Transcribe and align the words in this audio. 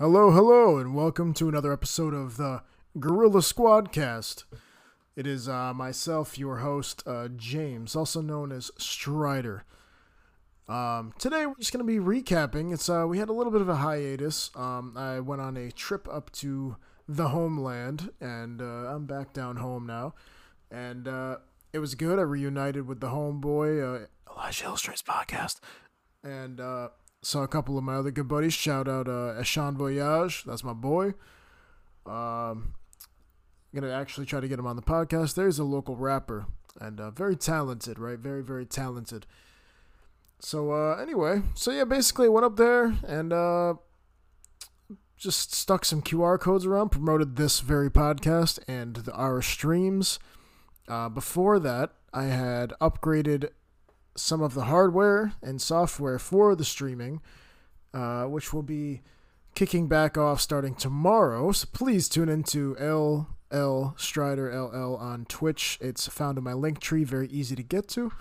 Hello, 0.00 0.32
hello, 0.32 0.78
and 0.78 0.92
welcome 0.92 1.32
to 1.34 1.48
another 1.48 1.72
episode 1.72 2.14
of 2.14 2.36
the 2.36 2.64
Gorilla 2.98 3.38
Squadcast. 3.38 4.42
It 5.14 5.24
is 5.24 5.48
uh, 5.48 5.72
myself, 5.72 6.36
your 6.36 6.56
host, 6.56 7.04
uh, 7.06 7.28
James, 7.28 7.94
also 7.94 8.20
known 8.20 8.50
as 8.50 8.72
Stryder. 8.76 9.60
Um, 10.66 11.14
today 11.16 11.46
we're 11.46 11.54
just 11.60 11.72
going 11.72 11.86
to 11.86 12.00
be 12.00 12.00
recapping. 12.00 12.74
It's 12.74 12.88
uh, 12.88 13.06
we 13.06 13.18
had 13.18 13.28
a 13.28 13.32
little 13.32 13.52
bit 13.52 13.60
of 13.60 13.68
a 13.68 13.76
hiatus. 13.76 14.50
Um, 14.56 14.96
I 14.96 15.20
went 15.20 15.40
on 15.40 15.56
a 15.56 15.70
trip 15.70 16.08
up 16.10 16.32
to 16.32 16.74
the 17.06 17.28
homeland, 17.28 18.10
and 18.20 18.60
uh, 18.60 18.64
I'm 18.64 19.06
back 19.06 19.32
down 19.32 19.58
home 19.58 19.86
now. 19.86 20.16
And 20.72 21.06
uh, 21.06 21.36
it 21.72 21.78
was 21.78 21.94
good. 21.94 22.18
I 22.18 22.22
reunited 22.22 22.88
with 22.88 22.98
the 22.98 23.10
homeboy, 23.10 24.02
uh, 24.02 24.06
Elijah 24.32 24.64
Illustrates 24.64 25.02
podcast, 25.02 25.60
and 26.24 26.60
saw 27.24 27.42
a 27.42 27.48
couple 27.48 27.78
of 27.78 27.84
my 27.84 27.94
other 27.94 28.10
good 28.10 28.28
buddies. 28.28 28.52
Shout 28.52 28.88
out 28.88 29.08
uh, 29.08 29.42
Voyage, 29.72 30.44
that's 30.44 30.64
my 30.64 30.72
boy. 30.72 31.14
Um, 32.06 32.74
I'm 33.72 33.80
gonna 33.80 33.92
actually 33.92 34.26
try 34.26 34.40
to 34.40 34.48
get 34.48 34.58
him 34.58 34.66
on 34.66 34.76
the 34.76 34.82
podcast. 34.82 35.34
There's 35.34 35.58
a 35.58 35.64
local 35.64 35.96
rapper 35.96 36.46
and 36.80 37.00
uh, 37.00 37.10
very 37.10 37.36
talented, 37.36 37.98
right? 37.98 38.18
Very 38.18 38.42
very 38.42 38.66
talented. 38.66 39.26
So 40.38 40.72
uh, 40.72 40.96
anyway, 40.96 41.42
so 41.54 41.70
yeah, 41.70 41.84
basically 41.84 42.28
went 42.28 42.44
up 42.44 42.56
there 42.56 42.96
and 43.06 43.32
uh, 43.32 43.74
just 45.16 45.54
stuck 45.54 45.84
some 45.84 46.02
QR 46.02 46.38
codes 46.38 46.66
around, 46.66 46.90
promoted 46.90 47.36
this 47.36 47.60
very 47.60 47.90
podcast 47.90 48.58
and 48.68 48.96
the, 48.96 49.12
our 49.12 49.40
streams. 49.40 50.18
Uh, 50.86 51.08
before 51.08 51.58
that, 51.58 51.94
I 52.12 52.24
had 52.24 52.74
upgraded 52.80 53.48
some 54.16 54.42
of 54.42 54.54
the 54.54 54.64
hardware 54.64 55.32
and 55.42 55.60
software 55.60 56.18
for 56.18 56.54
the 56.54 56.64
streaming, 56.64 57.20
uh, 57.92 58.24
which 58.24 58.52
will 58.52 58.62
be 58.62 59.02
kicking 59.54 59.88
back 59.88 60.18
off 60.18 60.40
starting 60.40 60.74
tomorrow. 60.74 61.52
So 61.52 61.68
please 61.72 62.08
tune 62.08 62.28
into 62.28 62.74
LL 62.74 63.94
Stryder 63.96 64.52
LL 64.52 64.96
on 64.96 65.24
Twitch. 65.26 65.78
It's 65.80 66.08
found 66.08 66.38
in 66.38 66.44
my 66.44 66.52
link 66.52 66.80
tree, 66.80 67.04
very 67.04 67.28
easy 67.28 67.56
to 67.56 67.62
get 67.62 67.88
to. 67.88 68.12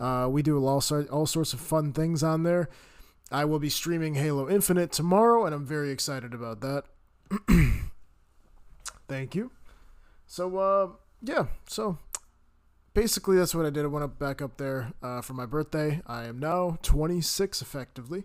Uh, 0.00 0.28
we 0.30 0.42
do 0.42 0.64
all, 0.64 0.82
all 1.10 1.26
sorts 1.26 1.52
of 1.52 1.60
fun 1.60 1.92
things 1.92 2.22
on 2.22 2.42
there. 2.42 2.68
I 3.30 3.44
will 3.44 3.58
be 3.58 3.68
streaming 3.68 4.14
Halo 4.14 4.48
Infinite 4.48 4.92
tomorrow, 4.92 5.44
and 5.44 5.54
I'm 5.54 5.66
very 5.66 5.90
excited 5.90 6.32
about 6.32 6.60
that. 6.60 6.84
Thank 9.08 9.34
you. 9.34 9.50
So, 10.26 10.56
uh, 10.56 10.88
yeah, 11.22 11.46
so 11.66 11.98
basically 12.98 13.36
that's 13.36 13.54
what 13.54 13.64
I 13.64 13.70
did. 13.70 13.84
I 13.84 13.88
went 13.88 14.04
up 14.04 14.18
back 14.18 14.42
up 14.42 14.56
there 14.56 14.92
uh, 15.02 15.20
for 15.20 15.32
my 15.32 15.46
birthday. 15.46 16.00
I 16.04 16.24
am 16.24 16.40
now 16.40 16.78
26 16.82 17.62
effectively, 17.62 18.24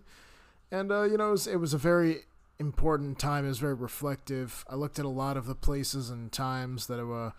and 0.72 0.92
uh, 0.92 1.04
you 1.04 1.16
know 1.16 1.30
it 1.30 1.32
was, 1.32 1.48
it 1.48 1.58
was 1.58 1.76
a 1.76 1.78
very 1.78 2.22
important 2.60 3.20
time. 3.20 3.46
It 3.46 3.50
was 3.50 3.60
very 3.60 3.76
reflective. 3.76 4.66
I 4.68 4.76
looked 4.76 4.98
at 4.98 5.06
a 5.06 5.10
lot 5.10 5.38
of 5.38 5.46
the 5.46 5.54
places 5.54 6.10
and 6.10 6.32
times 6.32 6.88
that 6.88 7.06
were 7.06 7.34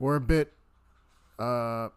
were 0.00 0.16
a 0.16 0.20
bit 0.20 0.52
uh, 1.38 1.90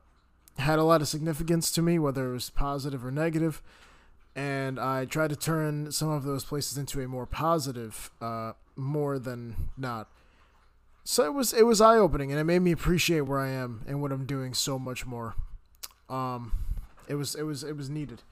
had 0.60 0.78
a 0.78 0.84
lot 0.84 1.02
of 1.02 1.08
significance 1.08 1.72
to 1.72 1.82
me, 1.82 1.98
whether 1.98 2.30
it 2.30 2.34
was 2.34 2.52
positive 2.52 3.04
or 3.04 3.10
negative. 3.10 3.64
negative, 3.64 3.88
and 4.36 4.80
I 4.80 5.06
tried 5.06 5.32
to 5.32 5.36
turn 5.36 5.92
some 5.92 6.10
of 6.10 6.24
those 6.24 6.46
places 6.46 6.78
into 6.78 7.02
a 7.02 7.08
more 7.08 7.26
positive, 7.26 8.12
uh, 8.22 8.54
more 8.76 9.18
than 9.18 9.70
not. 9.76 10.08
So 11.10 11.24
it 11.24 11.34
was 11.34 11.54
it 11.54 11.66
was 11.66 11.80
eye 11.80 11.96
opening, 11.96 12.32
and 12.32 12.40
it 12.40 12.44
made 12.44 12.60
me 12.60 12.74
appreciate 12.74 13.22
where 13.22 13.40
I 13.40 13.48
am 13.48 13.82
and 13.88 14.02
what 14.02 14.12
I'm 14.12 14.26
doing 14.26 14.54
so 14.54 14.78
much 14.78 15.06
more. 15.06 15.36
Um, 16.10 16.52
it 17.08 17.16
was 17.16 17.34
it 17.34 17.44
was 17.44 17.64
it 17.64 17.78
was 17.78 17.90
needed. 17.90 18.24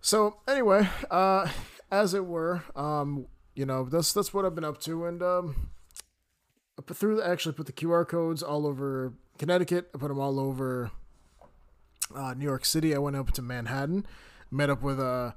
So 0.00 0.38
anyway, 0.48 0.88
uh, 1.10 1.48
as 1.90 2.14
it 2.14 2.24
were, 2.24 2.62
um, 2.74 3.26
you 3.54 3.66
know 3.66 3.84
that's 3.84 4.14
that's 4.14 4.32
what 4.32 4.46
I've 4.46 4.54
been 4.54 4.64
up 4.64 4.80
to, 4.80 5.04
and 5.04 5.22
um, 5.22 5.68
I 6.78 6.82
put 6.82 6.96
through 6.96 7.20
actually 7.20 7.52
put 7.52 7.66
the 7.66 7.74
QR 7.74 8.08
codes 8.08 8.42
all 8.42 8.66
over 8.66 9.12
Connecticut. 9.36 9.90
I 9.94 9.98
put 9.98 10.08
them 10.08 10.18
all 10.18 10.40
over 10.40 10.90
uh, 12.14 12.32
New 12.32 12.46
York 12.46 12.64
City. 12.64 12.94
I 12.94 12.98
went 12.98 13.16
up 13.16 13.32
to 13.32 13.42
Manhattan, 13.42 14.06
met 14.50 14.70
up 14.70 14.80
with 14.80 14.98
uh, 14.98 15.32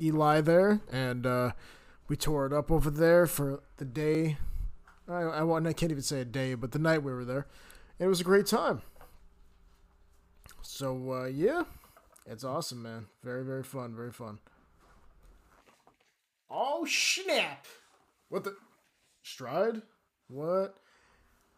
Eli 0.00 0.40
there, 0.40 0.80
and 0.90 1.24
uh, 1.24 1.52
we 2.08 2.16
tore 2.16 2.46
it 2.46 2.52
up 2.52 2.72
over 2.72 2.90
there 2.90 3.28
for 3.28 3.62
the 3.76 3.84
day 3.84 4.36
I, 5.10 5.22
I, 5.22 5.68
I 5.68 5.72
can't 5.72 5.92
even 5.92 6.02
say 6.02 6.20
a 6.20 6.24
day, 6.24 6.54
but 6.54 6.72
the 6.72 6.78
night 6.78 7.02
we 7.02 7.12
were 7.12 7.24
there. 7.24 7.46
It 7.98 8.06
was 8.06 8.20
a 8.20 8.24
great 8.24 8.46
time. 8.46 8.82
So, 10.62 11.12
uh, 11.12 11.24
yeah, 11.26 11.64
it's 12.26 12.44
awesome, 12.44 12.82
man. 12.82 13.06
Very, 13.22 13.44
very 13.44 13.62
fun. 13.62 13.94
Very 13.94 14.12
fun. 14.12 14.38
Oh, 16.50 16.84
snap. 16.86 17.66
What 18.28 18.44
the? 18.44 18.56
Stride? 19.22 19.82
What? 20.28 20.76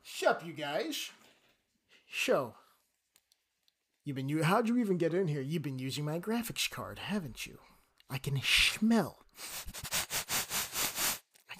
Shut 0.03 0.45
you 0.45 0.53
guys. 0.53 1.11
Show. 2.07 2.55
You've 4.05 4.17
been 4.17 4.29
you. 4.29 4.43
How'd 4.43 4.69
you 4.69 4.79
even 4.79 4.99
get 4.99 5.15
in 5.15 5.29
here? 5.29 5.41
You've 5.41 5.63
been 5.63 5.79
using 5.79 6.05
my 6.05 6.19
graphics 6.19 6.69
card, 6.69 6.99
haven't 6.99 7.47
you? 7.47 7.59
I 8.11 8.19
can 8.19 8.41
smell 8.43 9.25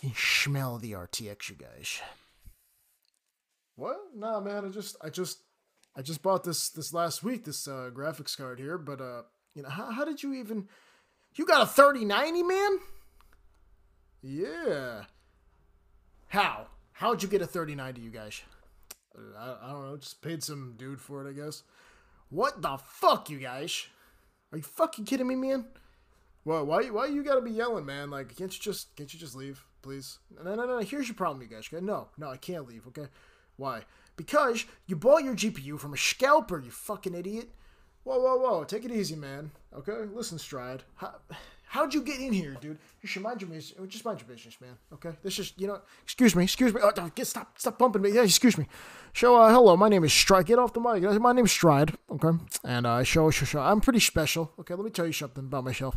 can 0.03 0.15
smell 0.17 0.79
the 0.79 0.93
RTX, 0.93 1.49
you 1.49 1.57
guys. 1.57 2.01
What? 3.77 3.97
Nah, 4.15 4.41
man. 4.41 4.65
I 4.65 4.69
just, 4.69 4.97
I 5.01 5.09
just, 5.09 5.39
I 5.97 6.03
just 6.03 6.23
bought 6.23 6.45
this 6.45 6.71
this 6.71 6.93
last 6.93 7.23
week. 7.23 7.45
This 7.45 7.69
uh, 7.69 7.91
graphics 7.95 8.37
card 8.37 8.59
here, 8.59 8.79
but 8.79 9.01
uh, 9.01 9.23
you 9.55 9.63
know, 9.63 9.69
how, 9.69 9.91
how 9.91 10.05
did 10.05 10.23
you 10.23 10.35
even? 10.35 10.69
You 11.35 11.47
got 11.47 11.63
a 11.63 11.67
thirty 11.67 12.05
ninety, 12.05 12.43
man? 12.43 12.79
Yeah. 14.23 15.05
How? 16.29 16.67
How'd 16.93 17.23
you 17.23 17.29
get 17.29 17.43
a 17.43 17.47
thirty 17.47 17.75
ninety, 17.75 18.01
you 18.01 18.11
guys? 18.11 18.43
I, 19.39 19.57
I 19.63 19.71
don't 19.71 19.91
know. 19.91 19.97
Just 19.97 20.21
paid 20.23 20.43
some 20.43 20.75
dude 20.77 21.01
for 21.01 21.27
it, 21.27 21.31
I 21.31 21.33
guess. 21.33 21.63
What 22.29 22.63
the 22.63 22.79
fuck, 22.79 23.31
you 23.31 23.39
guys? 23.39 23.87
Are 24.51 24.59
you 24.59 24.65
fucking 24.65 25.05
kidding 25.05 25.29
me, 25.29 25.35
man? 25.35 25.67
Well, 26.45 26.67
why 26.67 26.85
why 26.85 27.07
you 27.07 27.23
gotta 27.23 27.41
be 27.41 27.51
yelling, 27.51 27.87
man? 27.87 28.11
Like, 28.11 28.37
can't 28.37 28.53
you 28.53 28.61
just 28.61 28.97
can't 28.97 29.13
you 29.13 29.21
just 29.21 29.35
leave, 29.35 29.65
please? 29.83 30.19
No, 30.43 30.55
no, 30.55 30.67
no. 30.67 30.79
Here's 30.79 31.09
your 31.09 31.17
problem, 31.17 31.43
you 31.43 31.49
guys. 31.49 31.69
No, 31.73 32.09
no, 32.17 32.31
I 32.31 32.37
can't 32.37 32.67
leave. 32.69 32.87
Okay, 32.89 33.07
why? 33.57 33.83
Because 34.17 34.65
you 34.87 34.97
bought 34.97 35.25
your 35.25 35.35
GPU 35.35 35.79
from 35.79 35.95
a 35.95 35.97
scalper, 35.97 36.61
you 36.61 36.71
fucking 36.71 37.15
idiot. 37.15 37.51
Whoa, 38.05 38.19
whoa, 38.19 38.37
whoa. 38.37 38.65
Take 38.65 38.85
it 38.85 38.91
easy, 38.91 39.15
man. 39.15 39.53
Okay, 39.75 39.93
listen, 40.13 40.39
Stride. 40.39 40.83
How, 40.97 41.15
how'd 41.69 41.95
you 41.95 42.03
get 42.03 42.21
in 42.21 42.33
here, 42.33 42.57
dude? 42.61 42.79
You 43.01 43.09
should 43.09 43.23
mind 43.23 43.41
your 43.41 43.51
business. 43.51 43.79
Just 43.89 44.05
mind 44.05 44.21
your 44.21 44.29
business, 44.29 44.61
man. 44.61 44.77
Okay, 44.93 45.11
this 45.23 45.39
is 45.39 45.53
you 45.57 45.69
know. 45.69 45.81
Excuse 46.03 46.35
me, 46.35 46.43
excuse 46.43 46.75
me. 46.75 46.81
Oh, 46.83 46.91
get 47.15 47.27
stop, 47.27 47.59
stop 47.59 47.79
bumping 47.79 48.03
me. 48.03 48.11
Yeah, 48.11 48.25
excuse 48.25 48.59
me. 48.59 48.67
Show, 49.13 49.37
uh, 49.37 49.53
hello. 49.53 49.77
My 49.77 49.89
name 49.89 50.03
is 50.05 50.13
Stride. 50.13 50.47
Get 50.47 50.59
off 50.59 50.73
the 50.73 50.81
mic. 50.81 51.03
My 51.21 51.33
name's 51.33 51.53
Stride. 51.53 51.97
Okay, 52.11 52.37
and 52.65 52.87
uh, 52.87 53.05
show, 53.05 53.31
show, 53.31 53.47
show. 53.47 53.61
I'm 53.61 53.81
pretty 53.81 54.01
special. 54.01 54.53
Okay, 54.59 54.75
let 54.75 54.85
me 54.85 54.91
tell 54.91 55.07
you 55.07 55.13
something 55.13 55.45
about 55.45 55.65
myself. 55.65 55.97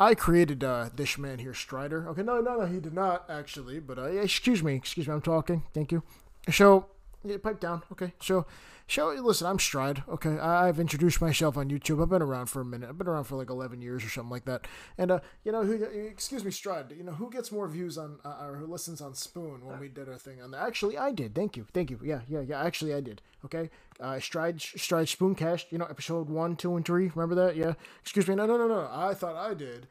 I 0.00 0.14
created 0.14 0.64
uh, 0.64 0.88
this 0.96 1.18
man 1.18 1.40
here, 1.40 1.52
Stryder. 1.52 2.06
Okay, 2.06 2.22
no, 2.22 2.40
no, 2.40 2.56
no, 2.56 2.66
he 2.66 2.80
did 2.80 2.94
not 2.94 3.28
actually. 3.28 3.80
But 3.80 3.98
uh, 3.98 4.04
excuse 4.04 4.62
me, 4.62 4.74
excuse 4.74 5.06
me, 5.06 5.12
I'm 5.12 5.20
talking. 5.20 5.62
Thank 5.74 5.92
you. 5.92 6.02
So, 6.50 6.86
yeah, 7.24 7.36
pipe 7.42 7.60
down. 7.60 7.82
Okay, 7.92 8.12
so, 8.20 8.46
so 8.88 9.08
listen, 9.08 9.46
I'm 9.46 9.58
Stride. 9.58 10.02
Okay, 10.08 10.38
I've 10.38 10.80
introduced 10.80 11.20
myself 11.20 11.56
on 11.56 11.68
YouTube. 11.70 12.02
I've 12.02 12.08
been 12.08 12.22
around 12.22 12.46
for 12.46 12.60
a 12.60 12.64
minute. 12.64 12.88
I've 12.88 12.98
been 12.98 13.06
around 13.06 13.24
for 13.24 13.36
like 13.36 13.50
11 13.50 13.82
years 13.82 14.04
or 14.04 14.08
something 14.08 14.30
like 14.30 14.46
that. 14.46 14.66
And 14.96 15.10
uh, 15.10 15.20
you 15.44 15.52
know, 15.52 15.62
who? 15.62 15.74
Excuse 15.84 16.44
me, 16.44 16.50
Stride. 16.50 16.92
You 16.96 17.04
know, 17.04 17.12
who 17.12 17.30
gets 17.30 17.52
more 17.52 17.68
views 17.68 17.98
on 17.98 18.18
uh, 18.24 18.44
or 18.44 18.56
who 18.56 18.66
listens 18.66 19.00
on 19.00 19.14
Spoon 19.14 19.64
when 19.66 19.78
we 19.78 19.88
did 19.88 20.08
our 20.08 20.16
thing 20.16 20.40
on 20.40 20.50
that? 20.52 20.66
Actually, 20.66 20.96
I 20.96 21.12
did. 21.12 21.34
Thank 21.34 21.56
you, 21.56 21.66
thank 21.72 21.90
you. 21.90 22.00
Yeah, 22.02 22.20
yeah, 22.28 22.40
yeah. 22.40 22.62
Actually, 22.62 22.94
I 22.94 23.00
did. 23.00 23.20
Okay, 23.44 23.70
uh, 24.00 24.18
Stride, 24.18 24.60
Stride 24.60 25.06
Spooncast. 25.06 25.66
You 25.70 25.78
know, 25.78 25.86
episode 25.86 26.28
one, 26.28 26.56
two, 26.56 26.76
and 26.76 26.84
three. 26.84 27.10
Remember 27.14 27.34
that? 27.34 27.56
Yeah. 27.56 27.74
Excuse 28.02 28.28
me. 28.28 28.34
No, 28.34 28.46
no, 28.46 28.56
no, 28.56 28.68
no. 28.68 28.88
I 28.92 29.14
thought 29.14 29.36
I 29.36 29.54
did 29.54 29.86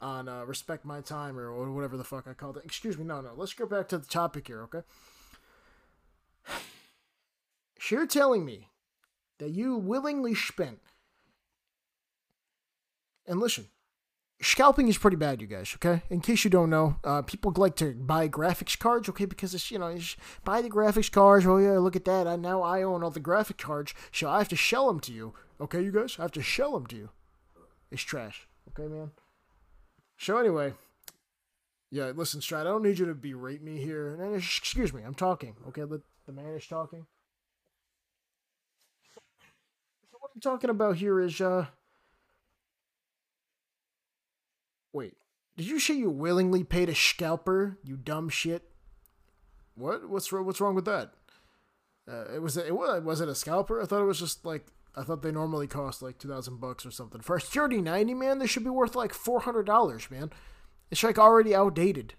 on 0.00 0.28
uh, 0.28 0.44
respect 0.44 0.84
my 0.84 1.00
time 1.00 1.38
or, 1.38 1.50
or 1.50 1.70
whatever 1.72 1.96
the 1.96 2.04
fuck 2.04 2.26
I 2.26 2.32
called 2.32 2.56
it. 2.56 2.64
Excuse 2.64 2.96
me. 2.96 3.04
No, 3.04 3.20
no. 3.20 3.32
Let's 3.36 3.52
go 3.52 3.66
back 3.66 3.88
to 3.88 3.98
the 3.98 4.06
topic 4.06 4.46
here. 4.46 4.62
Okay. 4.62 4.80
You're 7.90 8.06
telling 8.06 8.44
me 8.44 8.68
that 9.38 9.50
you 9.50 9.76
willingly 9.76 10.34
spent. 10.34 10.78
And 13.26 13.40
listen, 13.40 13.66
scalping 14.40 14.88
is 14.88 14.98
pretty 14.98 15.16
bad, 15.16 15.40
you 15.40 15.46
guys. 15.46 15.72
Okay, 15.76 16.02
in 16.10 16.20
case 16.20 16.44
you 16.44 16.50
don't 16.50 16.70
know, 16.70 16.96
uh, 17.04 17.22
people 17.22 17.52
like 17.56 17.76
to 17.76 17.94
buy 17.94 18.28
graphics 18.28 18.78
cards. 18.78 19.08
Okay, 19.08 19.24
because 19.24 19.54
it's 19.54 19.70
you 19.70 19.78
know, 19.78 19.96
buy 20.44 20.62
the 20.62 20.70
graphics 20.70 21.10
cards. 21.10 21.46
Oh 21.46 21.58
yeah, 21.58 21.78
look 21.78 21.96
at 21.96 22.04
that. 22.04 22.26
I 22.26 22.36
now 22.36 22.62
I 22.62 22.82
own 22.82 23.02
all 23.02 23.10
the 23.10 23.20
graphic 23.20 23.58
cards, 23.58 23.94
so 24.12 24.28
I 24.28 24.38
have 24.38 24.48
to 24.48 24.56
sell 24.56 24.86
them 24.86 25.00
to 25.00 25.12
you. 25.12 25.34
Okay, 25.60 25.82
you 25.82 25.92
guys, 25.92 26.16
I 26.18 26.22
have 26.22 26.32
to 26.32 26.42
sell 26.42 26.72
them 26.72 26.86
to 26.88 26.96
you. 26.96 27.10
It's 27.90 28.02
trash. 28.02 28.46
Okay, 28.68 28.88
man. 28.88 29.10
So 30.16 30.38
anyway, 30.38 30.74
yeah, 31.90 32.12
listen, 32.14 32.40
Stride, 32.40 32.66
I 32.66 32.70
don't 32.70 32.82
need 32.82 32.98
you 32.98 33.06
to 33.06 33.14
berate 33.14 33.62
me 33.62 33.78
here. 33.78 34.16
Excuse 34.34 34.92
me, 34.92 35.02
I'm 35.02 35.14
talking. 35.14 35.56
Okay, 35.68 35.82
the, 35.82 36.02
the 36.30 36.42
man 36.42 36.54
is 36.54 36.66
talking. 36.66 37.06
So 40.12 40.18
what 40.20 40.30
I'm 40.34 40.40
talking 40.40 40.70
about 40.70 40.96
here 40.96 41.20
is, 41.20 41.40
uh... 41.40 41.66
Wait, 44.92 45.14
Did 45.60 45.68
you 45.68 45.78
say 45.78 45.92
you 45.92 46.08
willingly 46.08 46.64
paid 46.64 46.88
a 46.88 46.94
scalper? 46.94 47.76
You 47.84 47.98
dumb 47.98 48.30
shit. 48.30 48.62
What? 49.74 50.08
What's 50.08 50.32
wrong? 50.32 50.46
What's 50.46 50.58
wrong 50.58 50.74
with 50.74 50.86
that? 50.86 51.12
Uh, 52.10 52.24
it 52.34 52.40
was 52.40 52.56
it 52.56 52.74
was 52.74 53.02
was 53.02 53.20
it 53.20 53.28
a 53.28 53.34
scalper? 53.34 53.82
I 53.82 53.84
thought 53.84 54.00
it 54.00 54.06
was 54.06 54.18
just 54.18 54.46
like 54.46 54.68
I 54.96 55.02
thought 55.02 55.20
they 55.20 55.32
normally 55.32 55.66
cost 55.66 56.00
like 56.00 56.16
two 56.16 56.28
thousand 56.28 56.62
bucks 56.62 56.86
or 56.86 56.90
something. 56.90 57.20
For 57.20 57.36
a 57.36 57.40
thirty 57.40 57.82
ninety, 57.82 58.14
man, 58.14 58.38
they 58.38 58.46
should 58.46 58.64
be 58.64 58.70
worth 58.70 58.94
like 58.94 59.12
four 59.12 59.40
hundred 59.40 59.66
dollars, 59.66 60.10
man. 60.10 60.30
It's 60.90 61.02
like 61.02 61.18
already 61.18 61.54
outdated. 61.54 62.14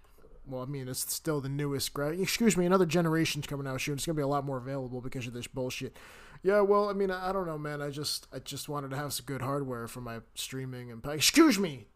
Well, 0.45 0.63
I 0.63 0.65
mean, 0.65 0.87
it's 0.87 1.13
still 1.13 1.39
the 1.39 1.49
newest. 1.49 1.93
Gra- 1.93 2.09
Excuse 2.17 2.57
me, 2.57 2.65
another 2.65 2.85
generation's 2.85 3.47
coming 3.47 3.67
out 3.67 3.79
soon. 3.81 3.95
It's 3.95 4.05
gonna 4.05 4.15
be 4.15 4.21
a 4.23 4.27
lot 4.27 4.45
more 4.45 4.57
available 4.57 5.01
because 5.01 5.27
of 5.27 5.33
this 5.33 5.47
bullshit. 5.47 5.95
Yeah, 6.43 6.61
well, 6.61 6.89
I 6.89 6.93
mean, 6.93 7.11
I, 7.11 7.29
I 7.29 7.31
don't 7.31 7.45
know, 7.45 7.57
man. 7.57 7.81
I 7.81 7.89
just 7.89 8.27
I 8.33 8.39
just 8.39 8.67
wanted 8.67 8.89
to 8.91 8.97
have 8.97 9.13
some 9.13 9.25
good 9.25 9.41
hardware 9.41 9.87
for 9.87 10.01
my 10.01 10.19
streaming 10.33 10.91
and. 10.91 11.05
Excuse 11.05 11.59
me, 11.59 11.87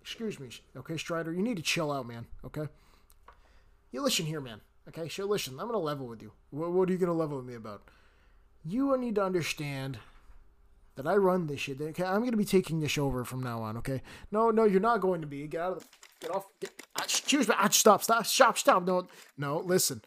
excuse 0.00 0.38
me. 0.38 0.50
Okay, 0.76 0.94
Stryder, 0.94 1.34
you 1.34 1.42
need 1.42 1.56
to 1.56 1.62
chill 1.62 1.90
out, 1.90 2.06
man. 2.06 2.26
Okay. 2.44 2.68
You 3.92 4.02
listen 4.02 4.26
here, 4.26 4.40
man. 4.40 4.60
Okay, 4.88 5.08
so 5.08 5.24
listen. 5.24 5.58
I'm 5.58 5.66
gonna 5.66 5.78
level 5.78 6.06
with 6.06 6.20
you. 6.22 6.32
What, 6.50 6.72
what 6.72 6.88
are 6.88 6.92
you 6.92 6.98
gonna 6.98 7.14
level 7.14 7.38
with 7.38 7.46
me 7.46 7.54
about? 7.54 7.88
You 8.64 8.96
need 8.98 9.14
to 9.14 9.24
understand 9.24 9.98
that 10.96 11.06
I 11.06 11.14
run 11.16 11.46
this 11.46 11.60
shit. 11.60 11.80
Okay, 11.80 12.04
I'm 12.04 12.24
gonna 12.24 12.36
be 12.36 12.44
taking 12.44 12.80
this 12.80 12.98
over 12.98 13.24
from 13.24 13.42
now 13.42 13.62
on. 13.62 13.78
Okay. 13.78 14.02
No, 14.30 14.50
no, 14.50 14.64
you're 14.64 14.80
not 14.80 15.00
going 15.00 15.22
to 15.22 15.26
be. 15.26 15.46
Get 15.46 15.60
out 15.62 15.72
of 15.78 15.80
the. 15.80 15.86
Get 16.20 16.30
off. 16.30 16.46
Get. 16.60 16.70
ah, 16.96 17.02
Excuse 17.04 17.48
me. 17.48 17.54
ah, 17.58 17.68
Stop. 17.68 18.02
Stop. 18.02 18.26
Stop. 18.26 18.58
Stop. 18.58 18.84
No. 18.86 19.06
No. 19.36 19.58
Listen. 19.58 20.02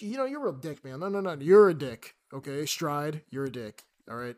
You 0.00 0.16
know 0.16 0.24
you're 0.24 0.48
a 0.48 0.52
dick, 0.52 0.84
man. 0.84 1.00
No, 1.00 1.08
no, 1.08 1.20
no. 1.20 1.34
You're 1.34 1.68
a 1.68 1.74
dick. 1.74 2.14
Okay, 2.32 2.66
Stride. 2.66 3.22
You're 3.30 3.44
a 3.44 3.50
dick. 3.52 3.84
All 4.10 4.16
right. 4.16 4.36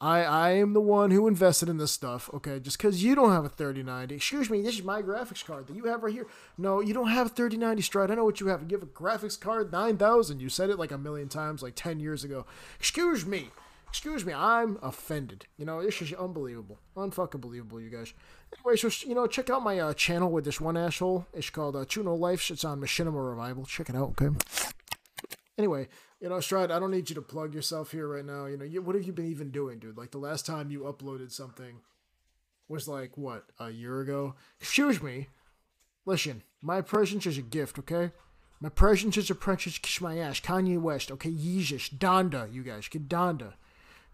I 0.00 0.22
I 0.24 0.50
am 0.50 0.72
the 0.72 0.80
one 0.80 1.10
who 1.12 1.26
invested 1.26 1.68
in 1.68 1.78
this 1.78 1.92
stuff. 1.92 2.28
Okay, 2.34 2.58
just 2.60 2.76
because 2.78 3.02
you 3.02 3.14
don't 3.14 3.30
have 3.32 3.44
a 3.44 3.48
3090. 3.48 4.14
Excuse 4.16 4.50
me. 4.50 4.60
This 4.60 4.74
is 4.76 4.82
my 4.84 5.02
graphics 5.02 5.44
card 5.44 5.66
that 5.68 5.76
you 5.76 5.84
have 5.84 6.02
right 6.02 6.12
here. 6.12 6.26
No, 6.58 6.80
you 6.80 6.92
don't 6.94 7.08
have 7.08 7.26
a 7.28 7.30
3090 7.30 7.82
Stride. 7.82 8.10
I 8.10 8.14
know 8.16 8.24
what 8.24 8.40
you 8.40 8.48
have. 8.48 8.62
You 8.70 8.76
have 8.76 8.82
a 8.82 8.90
graphics 8.90 9.38
card 9.40 9.72
9000. 9.72 10.40
You 10.40 10.48
said 10.48 10.68
it 10.70 10.78
like 10.78 10.90
a 10.92 10.98
million 10.98 11.28
times, 11.28 11.62
like 11.62 11.74
10 11.76 12.00
years 12.00 12.22
ago. 12.24 12.44
Excuse 12.78 13.24
me. 13.24 13.50
Excuse 13.94 14.26
me, 14.26 14.32
I'm 14.32 14.76
offended. 14.82 15.46
You 15.56 15.66
know, 15.66 15.80
this 15.80 16.02
is 16.02 16.12
unbelievable. 16.12 16.80
Unfucking 16.96 17.40
believable, 17.40 17.80
you 17.80 17.90
guys. 17.90 18.12
Anyway, 18.52 18.76
so, 18.76 18.90
you 19.08 19.14
know, 19.14 19.28
check 19.28 19.50
out 19.50 19.62
my 19.62 19.78
uh, 19.78 19.94
channel 19.94 20.32
with 20.32 20.44
this 20.44 20.60
one 20.60 20.76
asshole. 20.76 21.28
It's 21.32 21.48
called 21.48 21.76
uh, 21.76 22.12
Life. 22.12 22.50
It's 22.50 22.64
on 22.64 22.80
Machinima 22.80 23.30
Revival. 23.30 23.64
Check 23.64 23.90
it 23.90 23.94
out, 23.94 24.20
okay? 24.20 24.36
Anyway, 25.56 25.86
you 26.20 26.28
know, 26.28 26.40
Stride, 26.40 26.72
I 26.72 26.80
don't 26.80 26.90
need 26.90 27.08
you 27.08 27.14
to 27.14 27.22
plug 27.22 27.54
yourself 27.54 27.92
here 27.92 28.08
right 28.08 28.24
now. 28.24 28.46
You 28.46 28.56
know, 28.56 28.64
you, 28.64 28.82
what 28.82 28.96
have 28.96 29.04
you 29.04 29.12
been 29.12 29.30
even 29.30 29.52
doing, 29.52 29.78
dude? 29.78 29.96
Like, 29.96 30.10
the 30.10 30.18
last 30.18 30.44
time 30.44 30.72
you 30.72 30.80
uploaded 30.80 31.30
something 31.30 31.76
was 32.68 32.88
like, 32.88 33.16
what, 33.16 33.44
a 33.60 33.70
year 33.70 34.00
ago? 34.00 34.34
Excuse 34.60 35.00
me. 35.00 35.28
Listen, 36.04 36.42
my 36.60 36.80
presence 36.80 37.26
is 37.26 37.38
a 37.38 37.42
gift, 37.42 37.78
okay? 37.78 38.10
My 38.58 38.70
presence 38.70 39.16
is 39.16 39.30
a 39.30 39.36
precious 39.36 39.78
kiss 39.78 40.00
my 40.00 40.18
ass. 40.18 40.40
Kanye 40.40 40.80
West, 40.80 41.12
okay? 41.12 41.30
Yeezus, 41.30 41.96
Donda, 41.96 42.52
you 42.52 42.64
guys. 42.64 42.88
Get 42.88 43.08
Donda. 43.08 43.52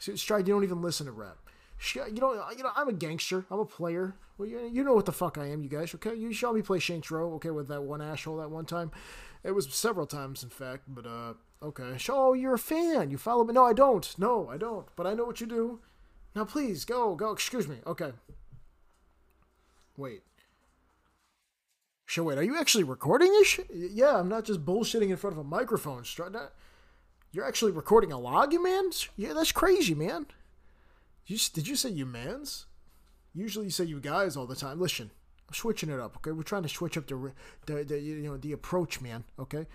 Stride, 0.00 0.48
you 0.48 0.54
don't 0.54 0.64
even 0.64 0.82
listen 0.82 1.06
to 1.06 1.12
rap. 1.12 1.36
You 1.94 2.20
know, 2.20 2.34
you 2.56 2.62
know, 2.62 2.70
I'm 2.76 2.88
a 2.88 2.92
gangster. 2.92 3.46
I'm 3.50 3.60
a 3.60 3.64
player. 3.64 4.14
Well, 4.36 4.48
you, 4.48 4.68
you 4.70 4.84
know 4.84 4.94
what 4.94 5.06
the 5.06 5.12
fuck 5.12 5.38
I 5.38 5.46
am, 5.46 5.62
you 5.62 5.68
guys. 5.68 5.94
Okay, 5.94 6.14
you 6.14 6.32
saw 6.32 6.52
me 6.52 6.62
play 6.62 6.80
Saints 6.80 7.10
Row. 7.10 7.34
Okay, 7.34 7.50
with 7.50 7.68
that 7.68 7.82
one 7.82 8.02
asshole 8.02 8.38
that 8.38 8.50
one 8.50 8.66
time. 8.66 8.90
It 9.44 9.52
was 9.52 9.72
several 9.72 10.06
times, 10.06 10.42
in 10.42 10.50
fact. 10.50 10.84
But 10.88 11.06
uh, 11.06 11.34
okay. 11.62 11.96
Oh, 12.08 12.34
you're 12.34 12.54
a 12.54 12.58
fan. 12.58 13.10
You 13.10 13.18
follow 13.18 13.44
me? 13.44 13.54
No, 13.54 13.64
I 13.64 13.72
don't. 13.72 14.14
No, 14.18 14.48
I 14.48 14.56
don't. 14.56 14.86
But 14.96 15.06
I 15.06 15.14
know 15.14 15.24
what 15.24 15.40
you 15.40 15.46
do. 15.46 15.80
Now, 16.34 16.44
please 16.44 16.84
go, 16.84 17.14
go. 17.14 17.32
Excuse 17.32 17.66
me. 17.68 17.78
Okay. 17.86 18.12
Wait. 19.96 20.22
So 22.06 22.24
wait, 22.24 22.38
are 22.38 22.42
you 22.42 22.58
actually 22.58 22.84
recording 22.84 23.30
this? 23.32 23.60
Yeah, 23.72 24.18
I'm 24.18 24.28
not 24.28 24.44
just 24.44 24.64
bullshitting 24.64 25.10
in 25.10 25.16
front 25.16 25.32
of 25.32 25.38
a 25.38 25.44
microphone. 25.44 26.04
Stride. 26.04 26.34
You're 27.32 27.46
actually 27.46 27.70
recording 27.70 28.10
a 28.10 28.18
log, 28.18 28.52
you 28.52 28.62
mans? 28.62 29.08
Yeah, 29.16 29.34
that's 29.34 29.52
crazy, 29.52 29.94
man. 29.94 30.26
You, 31.26 31.38
did 31.52 31.68
you 31.68 31.76
say 31.76 31.90
you 31.90 32.04
mans? 32.04 32.66
Usually 33.32 33.66
you 33.66 33.70
say 33.70 33.84
you 33.84 34.00
guys 34.00 34.36
all 34.36 34.46
the 34.46 34.56
time. 34.56 34.80
Listen, 34.80 35.12
I'm 35.48 35.54
switching 35.54 35.90
it 35.90 36.00
up, 36.00 36.16
okay? 36.16 36.32
We're 36.32 36.42
trying 36.42 36.64
to 36.64 36.68
switch 36.68 36.96
up 36.96 37.06
the, 37.06 37.32
the, 37.66 37.84
the 37.84 38.00
you 38.00 38.16
know, 38.22 38.36
the 38.36 38.52
approach, 38.52 39.00
man, 39.00 39.22
okay? 39.38 39.66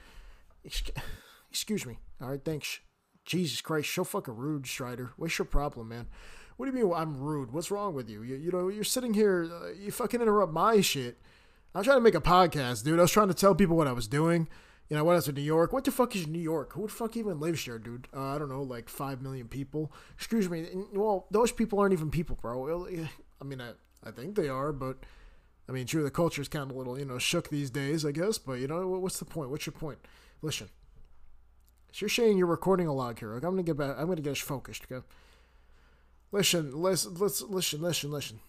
Excuse 1.50 1.86
me. 1.86 1.98
All 2.22 2.30
right, 2.30 2.44
thanks. 2.44 2.80
Jesus 3.24 3.62
Christ, 3.62 3.94
so 3.94 4.04
fucking 4.04 4.36
rude, 4.36 4.64
Stryder. 4.64 5.12
What's 5.16 5.40
your 5.40 5.46
problem, 5.46 5.88
man? 5.88 6.08
What 6.58 6.66
do 6.66 6.78
you 6.78 6.86
mean 6.86 6.94
I'm 6.94 7.18
rude? 7.18 7.54
What's 7.54 7.72
wrong 7.72 7.94
with 7.94 8.10
you? 8.10 8.22
You, 8.22 8.36
you 8.36 8.52
know, 8.52 8.68
you're 8.68 8.84
sitting 8.84 9.14
here, 9.14 9.50
uh, 9.50 9.72
you 9.72 9.92
fucking 9.92 10.22
interrupt 10.22 10.52
my 10.52 10.82
shit. 10.82 11.22
I'm 11.74 11.84
trying 11.84 11.98
to 11.98 12.02
make 12.02 12.16
a 12.16 12.22
podcast, 12.22 12.84
dude. 12.84 13.00
I 13.00 13.04
was 13.04 13.12
trying 13.12 13.30
to 13.30 13.34
tell 13.34 13.56
people 13.56 13.78
what 13.78 13.88
I 13.88 13.94
was 13.94 14.08
doing. 14.08 14.50
You 14.90 14.96
know, 14.96 15.04
what 15.04 15.16
else? 15.16 15.28
New 15.28 15.42
York. 15.42 15.74
What 15.74 15.84
the 15.84 15.92
fuck 15.92 16.16
is 16.16 16.28
New 16.28 16.40
York? 16.40 16.74
Who 16.74 16.84
the 16.84 16.94
fuck 16.94 17.18
even 17.18 17.40
lives 17.40 17.66
there, 17.66 17.80
dude? 17.80 18.08
Uh, 18.16 18.36
I 18.36 18.38
don't 18.38 18.50
know, 18.50 18.62
like 18.62 18.88
five 18.88 19.22
million 19.22 19.48
people. 19.48 19.92
Excuse 20.16 20.48
me. 20.50 20.68
Well, 20.94 21.26
those 21.32 21.52
people 21.52 21.80
aren't 21.80 21.94
even 21.94 22.12
people, 22.12 22.38
bro. 22.40 22.88
I 23.42 23.44
mean, 23.44 23.62
I, 23.62 23.72
I 24.04 24.12
think 24.12 24.36
they 24.36 24.48
are, 24.48 24.72
but 24.72 24.98
I 25.68 25.72
mean, 25.72 25.88
true, 25.88 26.04
the 26.04 26.12
culture's 26.12 26.48
kind 26.48 26.70
of 26.70 26.76
a 26.76 26.78
little, 26.78 27.00
you 27.00 27.06
know, 27.06 27.18
shook 27.18 27.50
these 27.50 27.72
days, 27.72 28.06
I 28.06 28.12
guess. 28.12 28.38
But 28.38 28.60
you 28.60 28.68
know, 28.68 28.88
what's 28.88 29.18
the 29.18 29.26
point? 29.26 29.50
What's 29.50 29.66
your 29.66 29.74
point? 29.74 29.98
Listen, 30.44 30.70
so 31.92 32.04
you're 32.04 32.10
saying 32.10 32.38
you're 32.38 32.46
recording 32.46 32.88
a 32.88 32.94
log 32.94 33.20
here. 33.20 33.34
Okay? 33.34 33.48
I'm 33.48 33.54
gonna 33.54 33.64
get 33.64 33.78
back. 33.78 33.96
I'm 33.98 34.08
gonna 34.08 34.22
get 34.22 34.32
us 34.32 34.40
focused. 34.40 34.84
Okay. 34.92 35.04
Listen, 36.32 36.76
listen, 36.76 37.16
listen, 37.16 37.50
listen, 37.50 37.82
listen, 37.82 38.12
listen. 38.12 38.40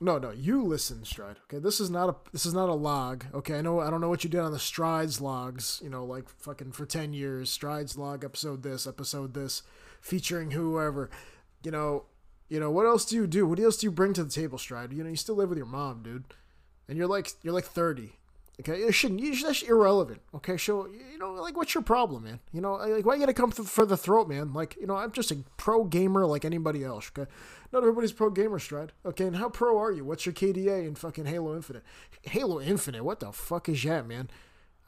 No, 0.00 0.16
no, 0.18 0.30
you 0.30 0.62
listen, 0.62 1.04
Stride. 1.04 1.38
Okay, 1.44 1.58
this 1.58 1.80
is 1.80 1.90
not 1.90 2.08
a 2.08 2.14
this 2.32 2.46
is 2.46 2.54
not 2.54 2.68
a 2.68 2.74
log. 2.74 3.24
Okay, 3.34 3.58
I 3.58 3.62
know 3.62 3.80
I 3.80 3.90
don't 3.90 4.00
know 4.00 4.08
what 4.08 4.22
you 4.22 4.30
did 4.30 4.40
on 4.40 4.52
the 4.52 4.58
Strides 4.58 5.20
logs. 5.20 5.80
You 5.82 5.90
know, 5.90 6.04
like 6.04 6.28
fucking 6.28 6.72
for 6.72 6.86
ten 6.86 7.12
years, 7.12 7.50
Strides 7.50 7.98
log 7.98 8.24
episode 8.24 8.62
this, 8.62 8.86
episode 8.86 9.34
this, 9.34 9.62
featuring 10.00 10.52
whoever. 10.52 11.10
You 11.64 11.72
know, 11.72 12.04
you 12.48 12.60
know 12.60 12.70
what 12.70 12.86
else 12.86 13.04
do 13.04 13.16
you 13.16 13.26
do? 13.26 13.46
What 13.46 13.58
else 13.58 13.76
do 13.76 13.86
you 13.86 13.90
bring 13.90 14.12
to 14.14 14.24
the 14.24 14.30
table, 14.30 14.56
Stride? 14.56 14.92
You 14.92 15.02
know, 15.02 15.10
you 15.10 15.16
still 15.16 15.34
live 15.34 15.48
with 15.48 15.58
your 15.58 15.66
mom, 15.66 16.04
dude, 16.04 16.24
and 16.86 16.96
you're 16.96 17.08
like 17.08 17.32
you're 17.42 17.54
like 17.54 17.64
thirty. 17.64 18.17
Okay, 18.60 18.80
it 18.80 18.92
shouldn't. 18.92 19.20
You, 19.20 19.40
that's 19.40 19.62
irrelevant. 19.62 20.20
Okay, 20.34 20.56
so 20.56 20.86
you 20.88 21.16
know, 21.16 21.32
like, 21.34 21.56
what's 21.56 21.74
your 21.74 21.82
problem, 21.84 22.24
man? 22.24 22.40
You 22.52 22.60
know, 22.60 22.74
like, 22.74 23.06
why 23.06 23.14
you 23.14 23.20
gotta 23.20 23.32
come 23.32 23.52
for 23.52 23.86
the 23.86 23.96
throat, 23.96 24.28
man? 24.28 24.52
Like, 24.52 24.76
you 24.80 24.86
know, 24.86 24.96
I'm 24.96 25.12
just 25.12 25.30
a 25.30 25.38
pro 25.56 25.84
gamer 25.84 26.26
like 26.26 26.44
anybody 26.44 26.82
else. 26.82 27.10
Okay, 27.16 27.30
not 27.72 27.82
everybody's 27.82 28.12
pro 28.12 28.30
gamer, 28.30 28.58
Stride. 28.58 28.92
Okay, 29.06 29.26
and 29.26 29.36
how 29.36 29.48
pro 29.48 29.78
are 29.78 29.92
you? 29.92 30.04
What's 30.04 30.26
your 30.26 30.32
KDA 30.32 30.88
in 30.88 30.96
fucking 30.96 31.26
Halo 31.26 31.54
Infinite? 31.54 31.84
Halo 32.22 32.60
Infinite, 32.60 33.04
what 33.04 33.20
the 33.20 33.30
fuck 33.30 33.68
is 33.68 33.82
that, 33.84 34.06
man? 34.08 34.28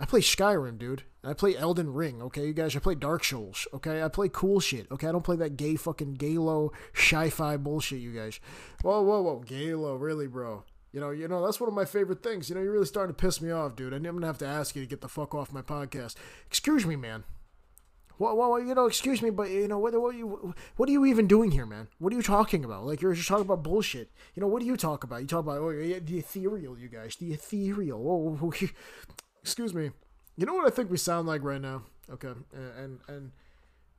I 0.00 0.06
play 0.06 0.20
Skyrim, 0.20 0.78
dude. 0.78 1.02
I 1.22 1.34
play 1.34 1.54
Elden 1.56 1.92
Ring, 1.92 2.22
okay, 2.22 2.46
you 2.46 2.54
guys. 2.54 2.74
I 2.74 2.78
play 2.78 2.94
Dark 2.94 3.22
Souls, 3.22 3.68
okay. 3.74 4.02
I 4.02 4.08
play 4.08 4.30
cool 4.32 4.58
shit, 4.58 4.90
okay. 4.90 5.06
I 5.06 5.12
don't 5.12 5.24
play 5.24 5.36
that 5.36 5.56
gay 5.56 5.76
fucking 5.76 6.16
Galo 6.16 6.70
sci-fi 6.94 7.56
bullshit, 7.58 8.00
you 8.00 8.12
guys. 8.12 8.40
Whoa, 8.82 9.02
whoa, 9.02 9.20
whoa, 9.20 9.44
Galo, 9.46 10.00
really, 10.00 10.26
bro? 10.26 10.64
You 10.92 11.00
know, 11.00 11.10
you 11.10 11.28
know 11.28 11.44
that's 11.44 11.60
one 11.60 11.68
of 11.68 11.74
my 11.74 11.84
favorite 11.84 12.22
things. 12.22 12.48
You 12.48 12.56
know, 12.56 12.62
you're 12.62 12.72
really 12.72 12.86
starting 12.86 13.14
to 13.14 13.20
piss 13.20 13.40
me 13.40 13.50
off, 13.50 13.76
dude. 13.76 13.92
I'm 13.92 14.02
gonna 14.02 14.26
have 14.26 14.38
to 14.38 14.46
ask 14.46 14.74
you 14.74 14.82
to 14.82 14.88
get 14.88 15.00
the 15.00 15.08
fuck 15.08 15.34
off 15.34 15.52
my 15.52 15.62
podcast. 15.62 16.16
Excuse 16.46 16.84
me, 16.84 16.96
man. 16.96 17.24
Well, 18.20 18.36
well, 18.36 18.60
you 18.60 18.74
know, 18.74 18.84
excuse 18.84 19.22
me, 19.22 19.30
but 19.30 19.48
you 19.48 19.66
know, 19.66 19.78
what, 19.78 19.98
what, 19.98 20.14
are 20.14 20.18
you, 20.18 20.54
what 20.76 20.90
are 20.90 20.92
you 20.92 21.06
even 21.06 21.26
doing 21.26 21.52
here, 21.52 21.64
man? 21.64 21.88
What 21.98 22.12
are 22.12 22.16
you 22.16 22.22
talking 22.22 22.66
about? 22.66 22.84
Like 22.84 23.00
you're 23.00 23.14
just 23.14 23.26
talking 23.26 23.46
about 23.46 23.62
bullshit. 23.62 24.10
You 24.34 24.42
know, 24.42 24.46
what 24.46 24.60
do 24.60 24.66
you 24.66 24.76
talk 24.76 25.04
about? 25.04 25.22
You 25.22 25.26
talk 25.26 25.40
about 25.40 25.56
oh, 25.56 25.72
the 25.72 26.18
ethereal, 26.18 26.78
you 26.78 26.88
guys, 26.88 27.16
the 27.16 27.32
ethereal. 27.32 28.38
Oh, 28.42 28.52
excuse 29.42 29.72
me. 29.72 29.90
You 30.36 30.44
know 30.44 30.52
what 30.52 30.66
I 30.66 30.70
think 30.70 30.90
we 30.90 30.98
sound 30.98 31.28
like 31.28 31.42
right 31.42 31.62
now? 31.62 31.84
Okay, 32.10 32.32
and 32.52 32.98
and, 33.08 33.32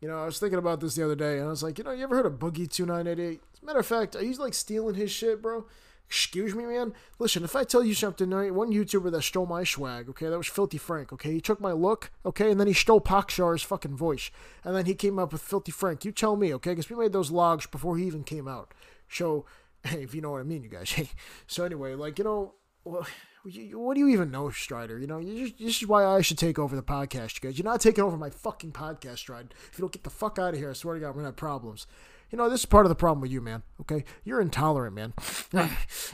you 0.02 0.08
know, 0.08 0.22
I 0.22 0.26
was 0.26 0.38
thinking 0.38 0.60
about 0.60 0.82
this 0.82 0.94
the 0.94 1.04
other 1.04 1.16
day, 1.16 1.40
and 1.40 1.48
I 1.48 1.50
was 1.50 1.64
like, 1.64 1.80
you 1.80 1.84
know, 1.84 1.92
you 1.92 2.04
ever 2.04 2.18
heard 2.18 2.26
of 2.28 2.34
Boogie 2.34 2.70
Two 2.70 2.86
Nine 2.86 3.08
Eight 3.08 3.20
Eight? 3.20 3.42
As 3.56 3.64
a 3.64 3.66
matter 3.66 3.80
of 3.80 3.88
fact, 3.88 4.16
are 4.16 4.24
you 4.24 4.34
like 4.34 4.54
stealing 4.54 4.96
his 4.96 5.10
shit, 5.10 5.42
bro? 5.42 5.66
Excuse 6.12 6.54
me, 6.54 6.66
man. 6.66 6.94
Listen, 7.20 7.46
if 7.46 7.56
I 7.56 7.64
tell 7.64 7.86
you 7.86 7.94
something, 7.94 8.34
ain't 8.34 8.54
one 8.54 8.74
YouTuber 8.74 9.14
that 9.14 9.22
stole 9.22 9.46
my 9.46 9.64
swag, 9.64 10.10
okay? 10.10 10.28
That 10.28 10.38
was 10.38 10.48
Filthy 10.48 10.78
Frank, 10.78 11.14
okay? 11.14 11.32
He 11.32 11.40
took 11.40 11.62
my 11.62 11.72
look, 11.72 12.12
okay? 12.26 12.52
And 12.52 12.60
then 12.60 12.68
he 12.68 12.74
stole 12.74 13.00
Pokshar's 13.00 13.64
fucking 13.64 13.96
voice. 13.96 14.30
And 14.66 14.76
then 14.76 14.86
he 14.86 14.94
came 14.94 15.18
up 15.18 15.32
with 15.32 15.42
Filthy 15.42 15.72
Frank. 15.72 16.04
You 16.04 16.12
tell 16.12 16.36
me, 16.36 16.54
okay? 16.56 16.72
Because 16.72 16.90
we 16.90 16.98
made 16.98 17.14
those 17.14 17.32
logs 17.32 17.66
before 17.66 17.96
he 17.96 18.04
even 18.08 18.26
came 18.26 18.46
out. 18.46 18.74
So, 19.08 19.46
hey, 19.86 20.04
if 20.04 20.14
you 20.14 20.20
know 20.20 20.32
what 20.32 20.42
I 20.42 20.44
mean, 20.44 20.64
you 20.64 20.70
guys. 20.70 20.92
Hey, 20.98 21.08
so 21.48 21.64
anyway, 21.64 21.96
like, 21.96 22.18
you 22.18 22.26
know, 22.26 22.56
well, 22.84 23.08
what 23.46 23.94
do 23.94 24.02
you 24.02 24.10
even 24.10 24.32
know, 24.32 24.48
Stryder? 24.48 25.00
You 25.00 25.08
know, 25.08 25.22
just, 25.24 25.60
this 25.60 25.82
is 25.82 25.88
why 25.88 26.04
I 26.06 26.20
should 26.20 26.38
take 26.38 26.60
over 26.60 26.76
the 26.76 26.84
podcast, 26.84 27.42
you 27.42 27.50
guys. 27.50 27.58
You're 27.58 27.64
not 27.64 27.80
taking 27.80 28.04
over 28.04 28.18
my 28.18 28.32
fucking 28.32 28.74
podcast, 28.74 29.26
Stryder. 29.26 29.52
If 29.72 29.78
you 29.78 29.84
don't 29.84 29.94
get 29.94 30.04
the 30.04 30.10
fuck 30.10 30.40
out 30.40 30.56
of 30.56 30.60
here, 30.60 30.72
I 30.72 30.74
swear 30.74 30.96
to 30.96 31.00
God, 31.00 31.08
we're 31.12 31.22
gonna 31.22 31.28
have 31.30 31.38
problems. 31.38 31.88
You 32.32 32.38
know, 32.38 32.50
this 32.50 32.62
is 32.62 32.66
part 32.66 32.86
of 32.86 32.90
the 32.90 32.96
problem 32.96 33.22
with 33.22 33.32
you, 33.32 33.42
man. 33.42 33.64
Okay, 33.82 34.06
you're 34.24 34.42
intolerant, 34.42 34.96
man. 34.96 35.14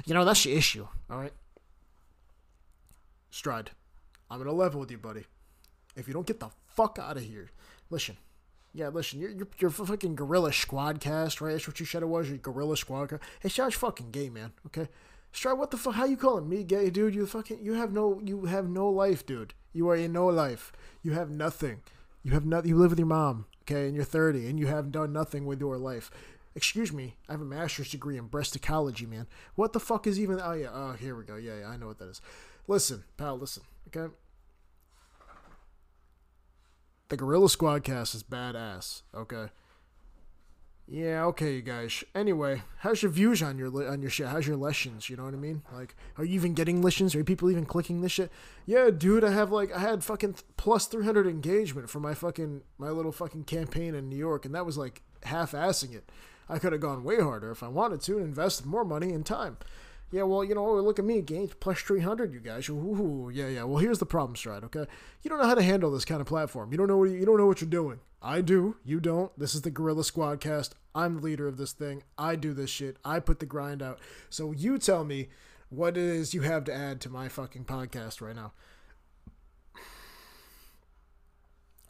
you 0.06 0.14
know 0.14 0.26
that's 0.26 0.44
the 0.44 0.54
issue. 0.54 0.88
All 1.10 1.20
right, 1.20 1.34
Stride. 3.30 3.72
I'm 4.30 4.40
gonna 4.40 4.52
level 4.52 4.80
with 4.80 4.92
you, 4.92 4.98
buddy. 4.98 5.26
If 5.96 6.08
you 6.08 6.14
don't 6.14 6.28
get 6.28 6.40
the 6.40 6.50
fuck 6.66 7.00
out 7.00 7.18
of 7.18 7.24
here, 7.24 7.52
listen. 7.90 8.18
Yeah, 8.74 8.90
listen, 8.90 9.20
you're, 9.20 9.32
you're, 9.32 9.48
you're 9.58 9.70
fucking 9.72 10.16
Gorilla 10.16 10.52
Squadcast, 10.52 11.42
right? 11.42 11.54
That's 11.54 11.68
what 11.68 11.80
you 11.80 11.86
said 11.86 12.04
it 12.04 12.08
was, 12.08 12.30
your 12.30 12.38
Gorilla 12.38 12.78
Squad. 12.78 13.20
It 13.42 13.52
sounds 13.52 13.74
fucking 13.74 14.12
gay, 14.12 14.30
man, 14.30 14.52
okay? 14.68 14.90
Stride, 15.32 15.58
what 15.58 15.72
the 15.72 15.78
fuck? 15.78 15.96
How 15.96 16.06
you 16.06 16.18
calling 16.18 16.48
me 16.48 16.64
gay, 16.64 16.90
dude? 16.92 17.16
You 17.16 17.26
fucking, 17.26 17.60
you 17.64 17.74
have 17.74 17.92
no, 17.92 18.22
you 18.24 18.46
have 18.46 18.70
no 18.70 18.90
life, 18.90 19.26
dude. 19.26 19.54
You 19.74 19.90
are 19.90 19.96
in 19.96 20.12
no 20.12 20.28
life. 20.28 20.72
You 21.02 21.14
have 21.14 21.30
nothing. 21.30 21.82
You 22.24 22.32
have 22.32 22.46
nothing. 22.46 22.70
You 22.70 22.78
live 22.78 22.92
with 22.92 23.00
your 23.00 23.08
mom, 23.08 23.46
okay, 23.70 23.88
and 23.88 23.96
you're 23.96 24.06
30, 24.06 24.48
and 24.48 24.60
you 24.60 24.68
haven't 24.68 24.92
done 24.92 25.12
nothing 25.12 25.46
with 25.46 25.60
your 25.60 25.78
life. 25.78 26.10
Excuse 26.56 26.92
me, 26.92 27.16
I 27.30 27.34
have 27.34 27.42
a 27.42 27.46
master's 27.46 27.92
degree 27.92 28.18
in 28.18 28.26
breast 28.28 28.56
ecology, 28.56 29.06
man. 29.06 29.28
What 29.56 29.74
the 29.74 29.80
fuck 29.80 30.08
is 30.08 30.20
even? 30.20 30.40
Oh 30.42 30.54
yeah, 30.54 30.70
oh 30.74 30.94
here 30.94 31.16
we 31.16 31.24
go. 31.24 31.36
Yeah, 31.36 31.60
yeah, 31.60 31.68
I 31.68 31.78
know 31.78 31.88
what 31.88 32.00
that 32.00 32.10
is. 32.10 32.22
Listen, 32.68 33.04
pal, 33.16 33.38
listen, 33.38 33.64
okay. 33.88 34.12
The 37.10 37.18
Gorilla 37.18 37.50
Squad 37.50 37.84
cast 37.84 38.16
is 38.16 38.24
badass, 38.24 39.04
okay. 39.14 39.48
Yeah, 40.90 41.26
okay, 41.26 41.56
you 41.56 41.62
guys. 41.62 42.06
Anyway, 42.16 42.62
how's 42.80 43.04
your 43.04 43.12
views 43.12 43.44
on 43.44 43.58
your 43.58 43.92
on 43.92 44.02
your 44.02 44.10
shit? 44.10 44.28
How's 44.28 44.48
your 44.48 44.56
lessons? 44.56 45.10
You 45.10 45.18
know 45.18 45.26
what 45.26 45.34
I 45.34 45.38
mean? 45.38 45.62
Like, 45.74 45.96
are 46.18 46.24
you 46.24 46.36
even 46.36 46.54
getting 46.54 46.82
lessons? 46.82 47.14
Are 47.14 47.24
people 47.26 47.52
even 47.52 47.66
clicking 47.66 48.00
this 48.00 48.14
shit? 48.14 48.32
Yeah, 48.66 48.90
dude, 48.90 49.26
I 49.26 49.32
have 49.32 49.52
like 49.52 49.74
I 49.74 49.80
had 49.80 50.06
fucking 50.06 50.36
plus 50.56 50.88
three 50.88 51.04
hundred 51.04 51.28
engagement 51.28 51.90
for 51.90 52.00
my 52.00 52.14
fucking 52.14 52.62
my 52.78 52.90
little 52.90 53.12
fucking 53.12 53.44
campaign 53.44 53.96
in 53.96 54.08
New 54.08 54.16
York, 54.16 54.46
and 54.46 54.56
that 54.56 54.66
was 54.66 54.78
like 54.78 55.02
half-assing 55.24 55.94
it. 55.94 56.10
I 56.48 56.58
could 56.58 56.72
have 56.72 56.82
gone 56.82 57.04
way 57.04 57.20
harder 57.20 57.52
if 57.52 57.64
I 57.64 57.68
wanted 57.68 58.00
to 58.04 58.14
and 58.18 58.26
invested 58.26 58.66
more 58.66 58.86
money 58.86 59.12
and 59.12 59.26
time. 59.26 59.58
Yeah, 60.10 60.24
well, 60.24 60.42
you 60.42 60.56
know, 60.56 60.66
oh, 60.66 60.80
look 60.80 61.00
at 61.00 61.06
me, 61.06 61.22
gains 61.22 61.54
plus 61.60 61.82
300, 61.82 62.32
you 62.32 62.40
guys. 62.40 62.70
Ooh, 62.70 63.30
yeah, 63.34 63.50
yeah. 63.50 63.64
Well, 63.64 63.80
here's 63.80 64.00
the 64.00 64.06
problem, 64.06 64.38
Stride, 64.38 64.64
okay? 64.64 64.86
You 65.22 65.30
don't 65.30 65.38
know 65.38 65.48
how 65.48 65.56
to 65.56 65.62
handle 65.62 65.92
this 65.92 66.06
kind 66.06 66.22
of 66.22 66.28
platform. 66.28 66.72
You 66.72 66.78
don't 66.78 66.88
know 66.88 66.96
what 66.96 67.10
you, 67.10 67.18
you 67.18 67.26
don't 67.26 67.38
know 67.38 67.46
what 67.46 67.60
you're 67.60 67.70
doing. 67.70 68.00
I 68.22 68.42
do. 68.42 68.78
You 68.84 69.00
don't. 69.00 69.38
This 69.38 69.54
is 69.56 69.62
the 69.62 69.72
Gorilla 69.72 70.04
Squadcast. 70.04 70.72
I'm 70.96 71.16
the 71.16 71.22
leader 71.22 71.48
of 71.48 71.58
this 71.58 71.74
thing. 71.74 72.04
I 72.18 72.36
do 72.36 72.54
this 72.54 72.70
shit. 72.70 72.98
I 73.06 73.20
put 73.20 73.40
the 73.40 73.46
grind 73.46 73.82
out. 73.82 74.00
So 74.30 74.52
you 74.52 74.78
tell 74.80 75.04
me 75.04 75.30
what 75.70 75.98
it 75.98 76.04
is 76.04 76.34
you 76.34 76.42
have 76.42 76.64
to 76.66 76.74
add 76.74 77.02
to 77.02 77.10
my 77.10 77.28
fucking 77.28 77.66
podcast 77.66 78.22
right 78.22 78.36
now. 78.36 78.54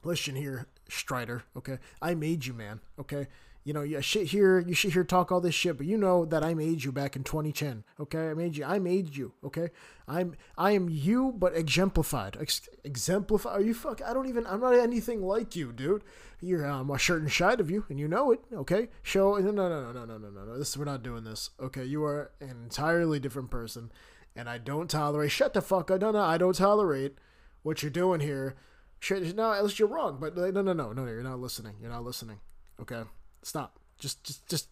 Listen 0.04 0.36
here, 0.36 0.68
Stryder, 0.90 1.42
okay? 1.56 1.80
I 2.02 2.14
made 2.14 2.46
you, 2.46 2.54
man, 2.54 2.80
okay? 3.00 3.28
You 3.68 3.74
know, 3.74 3.82
you 3.82 4.02
shit 4.02 4.28
here, 4.28 4.60
you 4.60 4.74
shit 4.74 4.94
here, 4.94 5.04
talk 5.04 5.30
all 5.30 5.42
this 5.42 5.54
shit, 5.54 5.76
but 5.76 5.86
you 5.86 5.98
know 5.98 6.24
that 6.24 6.42
I 6.42 6.54
made 6.54 6.86
you 6.86 6.94
back 6.94 7.18
in 7.18 7.26
2010. 7.26 7.84
Okay, 8.00 8.30
I 8.30 8.34
made 8.34 8.56
you. 8.56 8.64
I 8.64 8.80
made 8.80 9.14
you. 9.14 9.34
Okay, 9.44 9.72
I'm 10.08 10.38
I 10.58 10.72
am 10.72 10.88
you, 10.88 11.34
but 11.38 11.54
exemplified. 11.54 12.38
Ex- 12.40 12.70
exemplify? 12.86 13.50
Are 13.50 13.62
you 13.62 13.74
fuck? 13.74 14.02
I 14.02 14.14
don't 14.14 14.30
even. 14.30 14.48
I'm 14.48 14.62
not 14.62 14.74
anything 14.74 15.22
like 15.22 15.58
you, 15.58 15.74
dude. 15.74 16.06
You're 16.40 16.66
um, 16.66 16.90
a 16.90 16.98
certain 16.98 17.30
side 17.30 17.60
of 17.60 17.70
you, 17.70 17.84
and 17.90 18.00
you 18.00 18.08
know 18.08 18.32
it. 18.32 18.40
Okay, 18.54 18.88
show. 19.04 19.36
No, 19.36 19.52
no, 19.52 19.68
no, 19.68 19.92
no, 19.92 20.06
no, 20.06 20.18
no, 20.18 20.30
no, 20.30 20.46
no. 20.46 20.58
This 20.58 20.78
we're 20.78 20.86
not 20.86 21.04
doing 21.04 21.26
this. 21.26 21.50
Okay, 21.60 21.84
you 21.84 22.06
are 22.06 22.32
an 22.40 22.52
entirely 22.64 23.20
different 23.20 23.52
person, 23.52 23.92
and 24.34 24.48
I 24.48 24.60
don't 24.60 24.90
tolerate. 24.90 25.32
Shut 25.32 25.54
the 25.54 25.62
fuck 25.62 25.92
up. 25.92 26.00
No, 26.00 26.12
no, 26.12 26.22
I 26.22 26.38
don't 26.38 26.56
tolerate 26.56 27.16
what 27.64 27.84
you're 27.84 27.90
doing 27.90 28.22
here. 28.22 28.56
Shit, 29.02 29.36
no, 29.36 29.52
at 29.52 29.62
least 29.62 29.78
you're 29.78 29.90
wrong. 29.90 30.20
But 30.22 30.38
no, 30.38 30.52
no, 30.52 30.62
no, 30.62 30.72
no, 30.72 30.94
no. 30.94 31.06
You're 31.06 31.22
not 31.22 31.40
listening. 31.40 31.74
You're 31.82 31.92
not 31.92 32.06
listening. 32.06 32.40
Okay. 32.80 33.04
Stop. 33.48 33.80
Just, 33.98 34.24
just, 34.26 34.46
just. 34.48 34.68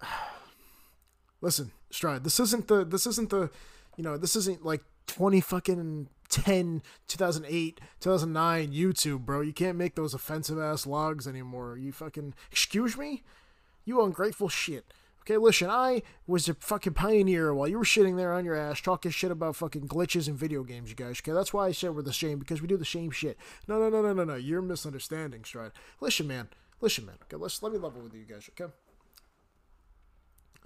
Listen, 1.40 1.72
Stride. 1.90 2.22
This 2.22 2.38
isn't 2.38 2.68
the. 2.68 2.84
This 2.84 3.08
isn't 3.08 3.30
the. 3.30 3.50
You 3.96 4.04
know, 4.04 4.16
this 4.16 4.36
isn't 4.36 4.64
like 4.64 4.82
twenty 5.08 5.40
fucking 5.40 6.08
10, 6.30 6.82
2008, 7.06 7.80
2009 8.00 8.72
YouTube, 8.72 9.20
bro. 9.20 9.40
You 9.40 9.52
can't 9.52 9.76
make 9.76 9.94
those 9.94 10.14
offensive 10.14 10.58
ass 10.58 10.86
logs 10.86 11.26
anymore. 11.26 11.76
You 11.76 11.90
fucking. 11.90 12.34
Excuse 12.52 12.96
me? 12.96 13.24
You 13.84 14.00
ungrateful 14.00 14.48
shit. 14.48 14.86
Okay, 15.22 15.36
listen, 15.38 15.70
I 15.70 16.02
was 16.26 16.48
a 16.48 16.54
fucking 16.54 16.92
pioneer 16.92 17.52
while 17.52 17.66
you 17.66 17.78
were 17.78 17.84
shitting 17.84 18.16
there 18.16 18.32
on 18.32 18.44
your 18.44 18.54
ass 18.54 18.80
talking 18.80 19.10
shit 19.10 19.30
about 19.30 19.56
fucking 19.56 19.88
glitches 19.88 20.28
in 20.28 20.36
video 20.36 20.62
games, 20.62 20.90
you 20.90 20.96
guys. 20.96 21.20
Okay, 21.20 21.32
that's 21.32 21.52
why 21.52 21.66
I 21.66 21.72
said 21.72 21.96
we're 21.96 22.02
the 22.02 22.12
same 22.12 22.38
because 22.38 22.60
we 22.60 22.68
do 22.68 22.76
the 22.76 22.84
same 22.84 23.10
shit. 23.10 23.38
No, 23.66 23.78
no, 23.78 23.88
no, 23.88 24.02
no, 24.02 24.12
no, 24.12 24.24
no. 24.24 24.34
You're 24.34 24.62
misunderstanding, 24.62 25.42
Stride. 25.44 25.72
Listen, 26.00 26.28
man. 26.28 26.48
Listen, 26.84 27.06
man. 27.06 27.14
Okay, 27.22 27.38
let's 27.38 27.62
let 27.62 27.72
me 27.72 27.78
level 27.78 28.02
with 28.02 28.12
you 28.12 28.26
guys. 28.26 28.50
Okay. 28.50 28.70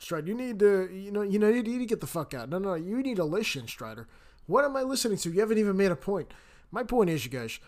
Stryder, 0.01 0.27
you 0.27 0.35
need 0.35 0.59
to, 0.59 0.91
you 0.93 1.13
know, 1.13 1.23
you 1.23 1.39
know, 1.39 1.49
you 1.49 1.63
need 1.63 1.79
to 1.79 1.87
get 1.87 2.01
the 2.01 2.09
fuck 2.09 2.35
out. 2.35 2.49
No, 2.49 2.59
no, 2.59 2.75
you 2.75 3.01
need 3.05 3.19
to 3.19 3.25
listen, 3.25 3.67
Stryder. 3.67 4.07
What 4.47 4.65
am 4.65 4.77
I 4.77 4.83
listening 4.83 5.19
to? 5.19 5.31
You 5.31 5.39
haven't 5.39 5.59
even 5.59 5.77
made 5.77 5.93
a 5.93 5.97
point. 5.97 6.35
My 6.73 6.83
point 6.83 7.09
is, 7.09 7.25
you 7.25 7.31
guys, 7.31 7.61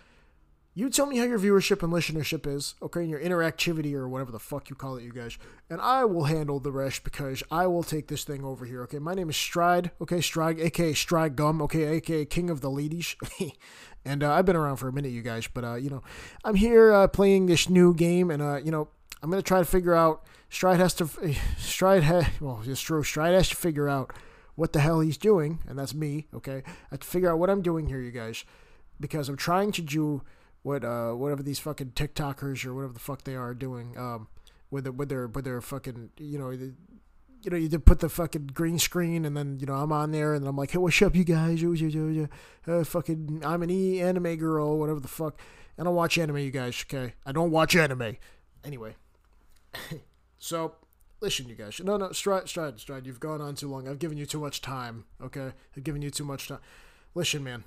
you 0.74 0.88
tell 0.88 1.06
me 1.06 1.18
how 1.18 1.24
your 1.24 1.38
viewership 1.38 1.82
and 1.82 1.92
listenership 1.92 2.46
is, 2.46 2.74
okay, 2.80 3.00
and 3.00 3.10
your 3.10 3.20
interactivity 3.20 3.92
or 3.94 4.08
whatever 4.08 4.30
the 4.30 4.38
fuck 4.38 4.70
you 4.70 4.76
call 4.76 4.96
it, 4.96 5.02
you 5.02 5.12
guys, 5.12 5.36
and 5.68 5.80
I 5.80 6.04
will 6.04 6.24
handle 6.24 6.60
the 6.60 6.72
rest 6.72 7.02
because 7.02 7.42
I 7.50 7.66
will 7.66 7.82
take 7.82 8.08
this 8.08 8.24
thing 8.24 8.44
over 8.44 8.64
here, 8.64 8.82
okay? 8.84 8.98
My 8.98 9.14
name 9.14 9.30
is 9.30 9.36
Stride, 9.36 9.90
okay, 10.00 10.20
Stride, 10.20 10.60
aka 10.60 10.92
Stride 10.92 11.34
Gum, 11.36 11.60
okay, 11.62 11.96
aka 11.96 12.24
King 12.24 12.50
of 12.50 12.60
the 12.60 12.70
Ladies. 12.70 13.16
And 14.04 14.22
uh, 14.22 14.32
I've 14.32 14.46
been 14.46 14.56
around 14.56 14.76
for 14.76 14.88
a 14.88 14.92
minute, 14.92 15.12
you 15.12 15.22
guys, 15.22 15.46
but 15.46 15.64
uh, 15.64 15.74
you 15.74 15.90
know, 15.90 16.02
I'm 16.44 16.54
here 16.54 16.92
uh, 16.92 17.08
playing 17.08 17.46
this 17.46 17.68
new 17.68 17.94
game, 17.94 18.30
and 18.30 18.42
uh, 18.42 18.56
you 18.56 18.70
know, 18.70 18.88
I'm 19.22 19.30
gonna 19.30 19.42
try 19.42 19.58
to 19.58 19.64
figure 19.64 19.94
out. 19.94 20.24
Stride 20.48 20.80
has 20.80 20.94
to 20.94 21.08
Stride 21.58 22.02
has 22.04 22.26
well, 22.40 22.62
it's 22.64 22.80
true. 22.80 23.02
Stride 23.02 23.34
has 23.34 23.50
to 23.50 23.56
figure 23.56 23.88
out 23.88 24.12
what 24.54 24.72
the 24.72 24.80
hell 24.80 25.00
he's 25.00 25.18
doing, 25.18 25.58
and 25.68 25.78
that's 25.78 25.94
me. 25.94 26.28
Okay, 26.34 26.62
I 26.66 26.90
have 26.92 27.00
to 27.00 27.06
figure 27.06 27.30
out 27.30 27.38
what 27.38 27.50
I'm 27.50 27.62
doing 27.62 27.86
here, 27.86 28.00
you 28.00 28.10
guys, 28.10 28.44
because 28.98 29.28
I'm 29.28 29.36
trying 29.36 29.72
to 29.72 29.82
do 29.82 30.22
what 30.62 30.84
uh 30.84 31.12
whatever 31.12 31.42
these 31.42 31.58
fucking 31.58 31.92
TikTokers 31.92 32.64
or 32.64 32.74
whatever 32.74 32.92
the 32.92 33.00
fuck 33.00 33.24
they 33.24 33.34
are 33.34 33.54
doing 33.54 33.96
um 33.96 34.28
with 34.70 34.84
the, 34.84 34.92
with 34.92 35.08
their 35.08 35.26
with 35.26 35.44
their 35.44 35.60
fucking 35.60 36.10
you 36.18 36.38
know 36.38 36.50
you 37.42 37.50
know, 37.50 37.56
you 37.56 37.78
put 37.78 38.00
the 38.00 38.08
fucking 38.08 38.48
green 38.48 38.78
screen, 38.78 39.24
and 39.24 39.36
then 39.36 39.58
you 39.60 39.66
know 39.66 39.74
I'm 39.74 39.92
on 39.92 40.10
there, 40.10 40.34
and 40.34 40.46
I'm 40.46 40.56
like, 40.56 40.72
hey, 40.72 40.78
what's 40.78 41.00
up, 41.00 41.16
you 41.16 41.24
guys? 41.24 41.62
Uh, 41.62 42.84
fucking, 42.84 43.42
I'm 43.44 43.62
an 43.62 43.70
e 43.70 44.00
anime 44.00 44.36
girl, 44.36 44.78
whatever 44.78 45.00
the 45.00 45.08
fuck. 45.08 45.40
And 45.76 45.86
I 45.86 45.88
don't 45.88 45.94
watch 45.94 46.18
anime, 46.18 46.38
you 46.38 46.50
guys. 46.50 46.84
Okay, 46.86 47.14
I 47.24 47.32
don't 47.32 47.50
watch 47.50 47.74
anime. 47.74 48.16
Anyway, 48.64 48.96
so 50.38 50.74
listen, 51.20 51.48
you 51.48 51.54
guys. 51.54 51.80
No, 51.82 51.96
no, 51.96 52.12
stride, 52.12 52.48
stride, 52.48 52.78
stride. 52.78 53.06
You've 53.06 53.20
gone 53.20 53.40
on 53.40 53.54
too 53.54 53.68
long. 53.68 53.88
I've 53.88 53.98
given 53.98 54.18
you 54.18 54.26
too 54.26 54.40
much 54.40 54.60
time. 54.60 55.04
Okay, 55.22 55.52
I've 55.76 55.84
given 55.84 56.02
you 56.02 56.10
too 56.10 56.24
much 56.24 56.48
time. 56.48 56.60
Listen, 57.14 57.42
man. 57.42 57.64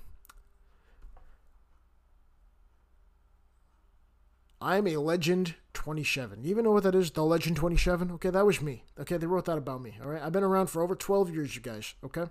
I'm 4.64 4.88
a 4.88 4.96
legend 4.96 5.56
27. 5.74 6.42
You 6.46 6.50
even 6.50 6.64
know 6.64 6.72
what 6.72 6.84
that 6.84 6.96
is? 6.96 7.12
The 7.12 7.26
legend 7.26 7.58
27? 7.58 8.12
Okay, 8.12 8.30
that 8.30 8.46
was 8.46 8.62
me. 8.62 8.86
Okay, 8.98 9.18
they 9.18 9.28
wrote 9.28 9.44
that 9.46 9.58
about 9.58 9.82
me. 9.82 9.98
All 10.02 10.10
right, 10.10 10.22
I've 10.22 10.32
been 10.32 10.42
around 10.42 10.68
for 10.68 10.82
over 10.82 10.96
12 10.96 11.34
years, 11.34 11.54
you 11.54 11.62
guys. 11.62 11.96
Okay, 12.02 12.28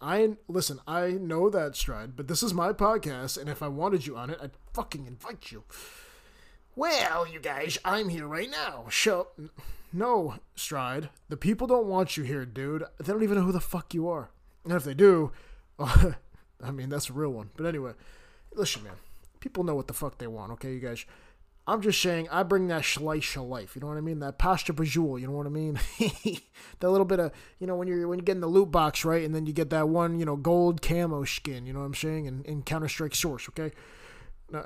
I 0.00 0.36
listen. 0.48 0.80
I 0.86 1.10
know 1.10 1.50
that 1.50 1.76
stride, 1.76 2.16
but 2.16 2.26
this 2.26 2.42
is 2.42 2.54
my 2.54 2.72
podcast, 2.72 3.38
and 3.38 3.50
if 3.50 3.62
I 3.62 3.68
wanted 3.68 4.06
you 4.06 4.16
on 4.16 4.30
it, 4.30 4.38
I'd 4.42 4.52
fucking 4.72 5.06
invite 5.06 5.52
you. 5.52 5.64
Well, 6.74 7.28
you 7.28 7.38
guys, 7.38 7.76
I'm 7.84 8.08
here 8.08 8.26
right 8.26 8.50
now. 8.50 8.86
Show. 8.88 9.28
No, 9.92 10.36
Stride. 10.54 11.10
The 11.28 11.36
people 11.36 11.66
don't 11.66 11.86
want 11.86 12.16
you 12.16 12.24
here, 12.24 12.46
dude. 12.46 12.84
They 12.98 13.12
don't 13.12 13.22
even 13.22 13.36
know 13.36 13.44
who 13.44 13.52
the 13.52 13.60
fuck 13.60 13.92
you 13.92 14.08
are. 14.08 14.30
And 14.64 14.72
if 14.72 14.84
they 14.84 14.94
do, 14.94 15.32
I 15.78 16.70
mean, 16.72 16.88
that's 16.88 17.10
a 17.10 17.12
real 17.12 17.28
one. 17.28 17.50
But 17.58 17.66
anyway, 17.66 17.92
listen, 18.54 18.84
man. 18.84 18.94
People 19.40 19.64
know 19.64 19.74
what 19.74 19.88
the 19.88 19.92
fuck 19.92 20.16
they 20.16 20.28
want, 20.28 20.52
okay, 20.52 20.72
you 20.72 20.80
guys? 20.80 21.04
I'm 21.66 21.80
just 21.80 22.02
saying, 22.02 22.28
I 22.30 22.42
bring 22.42 22.66
that 22.68 22.82
schleish 22.82 23.36
of 23.36 23.46
life. 23.46 23.76
You 23.76 23.80
know 23.82 23.86
what 23.86 23.96
I 23.96 24.00
mean? 24.00 24.18
That 24.18 24.38
pasta 24.38 24.72
bajul. 24.72 25.20
You 25.20 25.28
know 25.28 25.34
what 25.34 25.46
I 25.46 25.50
mean? 25.50 25.78
that 26.80 26.90
little 26.90 27.04
bit 27.04 27.20
of, 27.20 27.32
you 27.60 27.68
know, 27.68 27.76
when 27.76 27.86
you're 27.86 28.08
when 28.08 28.18
you 28.18 28.24
get 28.24 28.34
in 28.34 28.40
the 28.40 28.48
loot 28.48 28.72
box, 28.72 29.04
right, 29.04 29.24
and 29.24 29.34
then 29.34 29.46
you 29.46 29.52
get 29.52 29.70
that 29.70 29.88
one, 29.88 30.18
you 30.18 30.24
know, 30.24 30.36
gold 30.36 30.82
camo 30.82 31.24
skin. 31.24 31.64
You 31.64 31.72
know 31.72 31.80
what 31.80 31.86
I'm 31.86 31.94
saying? 31.94 32.26
In, 32.26 32.42
in 32.44 32.62
Counter 32.62 32.88
Strike 32.88 33.14
Source, 33.14 33.48
okay. 33.48 33.70
Now, 34.50 34.64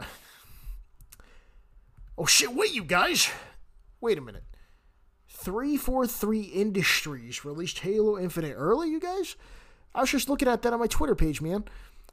oh 2.17 2.25
shit! 2.25 2.55
Wait, 2.55 2.73
you 2.73 2.85
guys. 2.85 3.29
Wait 4.01 4.17
a 4.17 4.23
minute. 4.23 4.45
343 5.29 6.41
Industries 6.41 7.45
released 7.45 7.81
Halo 7.81 8.19
Infinite 8.19 8.55
early, 8.55 8.89
you 8.89 9.01
guys? 9.01 9.37
I 9.95 10.01
was 10.01 10.11
just 10.11 10.29
looking 10.29 10.49
at 10.49 10.63
that 10.63 10.73
on 10.73 10.81
my 10.81 10.87
Twitter 10.87 11.15
page, 11.15 11.41
man. 11.41 11.65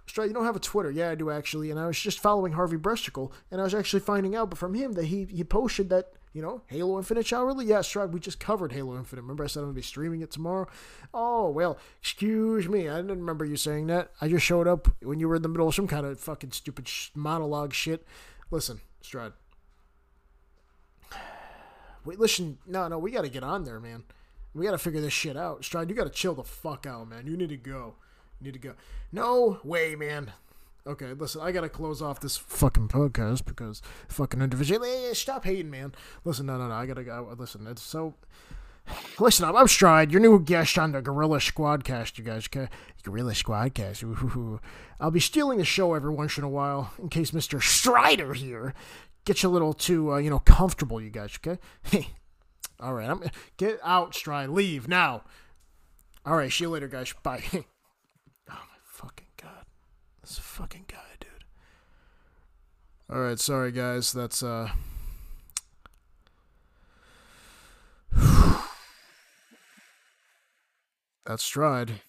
Stride, 0.06 0.28
you 0.28 0.34
don't 0.34 0.46
have 0.46 0.56
a 0.56 0.60
Twitter. 0.60 0.92
Yeah, 0.92 1.12
I 1.12 1.16
do 1.16 1.30
actually. 1.30 1.72
And 1.72 1.80
I 1.80 1.88
was 1.88 2.00
just 2.00 2.20
following 2.20 2.54
Harvey 2.54 2.78
Bresticle, 2.78 3.32
and 3.52 3.62
I 3.62 3.64
was 3.64 3.74
actually 3.74 4.02
finding 4.02 4.36
out 4.36 4.56
from 4.58 4.74
him 4.74 4.94
that 4.94 5.06
he, 5.06 5.26
he 5.26 5.44
posted 5.44 5.90
that, 5.90 6.14
you 6.34 6.42
know, 6.42 6.62
Halo 6.68 6.98
Infinite 6.98 7.26
shall 7.26 7.46
really? 7.46 7.66
Yeah, 7.66 7.82
Stride, 7.82 8.12
we 8.14 8.20
just 8.20 8.40
covered 8.40 8.74
Halo 8.74 8.98
Infinite. 8.98 9.22
Remember 9.22 9.44
I 9.44 9.48
said 9.48 9.60
I'm 9.60 9.66
going 9.68 9.76
to 9.76 9.80
be 9.80 9.84
streaming 9.84 10.22
it 10.22 10.32
tomorrow? 10.32 10.68
Oh, 11.14 11.50
well, 11.50 11.78
excuse 12.02 12.68
me. 12.68 12.90
I 12.90 12.98
didn't 12.98 13.20
remember 13.20 13.46
you 13.46 13.56
saying 13.56 13.88
that. 13.88 14.12
I 14.20 14.28
just 14.28 14.46
showed 14.46 14.68
up 14.68 14.90
when 15.02 15.20
you 15.20 15.30
were 15.30 15.36
in 15.36 15.42
the 15.42 15.50
middle 15.50 15.68
of 15.68 15.76
some 15.76 15.88
kind 15.88 16.06
of 16.06 16.20
fucking 16.20 16.52
stupid 16.52 16.90
monologue 17.16 17.74
shit. 17.74 18.06
Listen, 18.52 18.82
Stride. 19.02 19.34
Wait, 22.06 22.20
listen. 22.20 22.58
No, 22.68 22.88
no, 22.90 23.00
we 23.00 23.12
got 23.12 23.22
to 23.22 23.30
get 23.30 23.44
on 23.44 23.64
there, 23.64 23.80
man. 23.80 24.04
We 24.54 24.66
got 24.66 24.72
to 24.72 24.78
figure 24.78 25.02
this 25.02 25.14
shit 25.14 25.38
out. 25.38 25.64
Stride, 25.64 25.90
you 25.90 25.96
got 25.96 26.04
to 26.04 26.10
chill 26.12 26.36
the 26.36 26.44
fuck 26.44 26.86
out, 26.86 27.08
man. 27.10 27.26
You 27.26 27.38
need 27.38 27.50
to 27.50 27.58
go 27.58 27.96
need 28.44 28.54
to 28.54 28.60
go. 28.60 28.74
No 29.12 29.60
way, 29.64 29.96
man. 29.96 30.32
Okay, 30.86 31.14
listen, 31.14 31.42
I 31.42 31.52
gotta 31.52 31.70
close 31.70 32.02
off 32.02 32.20
this 32.20 32.36
fucking 32.36 32.90
podcast 32.90 33.46
because 33.46 33.82
fucking 34.10 34.42
individual. 34.42 34.86
Stop 35.14 35.46
hating, 35.46 35.72
man. 35.72 35.96
Listen, 36.26 36.46
no, 36.46 36.58
no, 36.58 36.68
no. 36.68 36.74
I 36.74 36.86
gotta 36.86 37.04
go. 37.04 37.34
Listen, 37.38 37.68
it's 37.68 37.82
so. 37.82 38.16
Listen 39.18 39.46
I'm 39.46 39.68
Stride, 39.70 40.12
your 40.12 40.20
new 40.20 40.40
guest 40.40 40.78
on 40.78 40.92
the 40.92 41.02
Gorilla 41.02 41.38
Squadcast, 41.38 42.18
you 42.18 42.24
guys. 42.26 42.48
Okay? 42.54 42.68
Gorilla 43.04 43.32
Squadcast. 43.32 44.04
Ooh. 44.04 44.60
I'll 45.00 45.10
be 45.10 45.22
stealing 45.22 45.58
the 45.58 45.66
show 45.66 45.94
every 45.94 46.14
once 46.14 46.38
in 46.38 46.44
a 46.44 46.50
while 46.50 46.92
in 47.02 47.08
case 47.08 47.32
Mr. 47.32 47.60
Stryder 47.60 48.36
here 48.36 48.74
gets 49.26 49.44
you 49.44 49.50
a 49.50 49.52
little 49.52 49.74
too, 49.74 50.12
uh, 50.14 50.18
you 50.18 50.30
know, 50.30 50.40
comfortable, 50.40 51.02
you 51.02 51.10
guys. 51.10 51.38
Okay? 51.38 51.60
Hey, 51.84 52.10
all 52.80 52.94
right, 52.94 53.10
I'm 53.10 53.24
get 53.58 53.80
out, 53.84 54.14
Stride. 54.16 54.50
Leave 54.50 54.88
now. 54.88 55.24
All 56.26 56.36
right, 56.36 56.52
see 56.52 56.66
you 56.66 56.70
later, 56.70 56.88
guys. 56.88 57.14
Bye. 57.24 57.44
oh 57.54 57.62
my 58.48 58.80
fucking 58.84 59.28
god, 59.42 59.66
this 60.24 60.40
fucking 60.40 60.86
guy, 60.88 60.98
dude. 61.20 61.44
All 63.10 63.22
right, 63.22 63.40
sorry 63.40 63.72
guys. 63.72 64.14
That's 64.14 64.42
uh. 64.42 64.70
That's 71.26 71.44
Stride. 71.44 72.02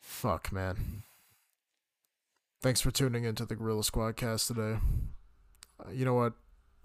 Fuck, 0.00 0.52
man. 0.52 1.04
Thanks 2.60 2.80
for 2.80 2.90
tuning 2.90 3.24
into 3.24 3.46
the 3.46 3.54
Gorilla 3.54 3.82
Squadcast 3.82 4.48
today. 4.48 4.78
Uh, 5.78 5.90
you 5.92 6.04
know 6.04 6.14
what? 6.14 6.32